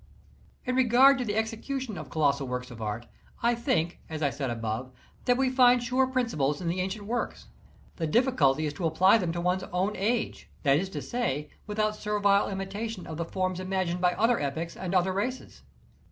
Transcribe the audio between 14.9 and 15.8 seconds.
other races.